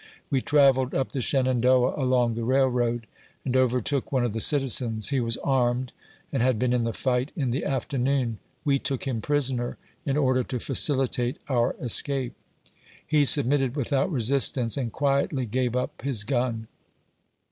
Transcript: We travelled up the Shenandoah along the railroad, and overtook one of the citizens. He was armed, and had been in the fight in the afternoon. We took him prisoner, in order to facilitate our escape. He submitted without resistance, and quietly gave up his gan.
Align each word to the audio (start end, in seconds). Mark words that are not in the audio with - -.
We 0.31 0.41
travelled 0.41 0.95
up 0.95 1.11
the 1.11 1.21
Shenandoah 1.21 1.93
along 1.95 2.33
the 2.33 2.43
railroad, 2.43 3.05
and 3.45 3.55
overtook 3.55 4.11
one 4.11 4.25
of 4.25 4.33
the 4.33 4.41
citizens. 4.41 5.09
He 5.09 5.19
was 5.19 5.37
armed, 5.43 5.93
and 6.33 6.41
had 6.41 6.57
been 6.57 6.73
in 6.73 6.85
the 6.85 6.91
fight 6.91 7.31
in 7.35 7.51
the 7.51 7.63
afternoon. 7.63 8.39
We 8.65 8.79
took 8.79 9.03
him 9.03 9.21
prisoner, 9.21 9.77
in 10.03 10.17
order 10.17 10.43
to 10.43 10.59
facilitate 10.59 11.37
our 11.47 11.75
escape. 11.79 12.33
He 13.05 13.25
submitted 13.25 13.75
without 13.75 14.11
resistance, 14.11 14.75
and 14.75 14.91
quietly 14.91 15.45
gave 15.45 15.75
up 15.75 16.01
his 16.01 16.23
gan. 16.23 16.65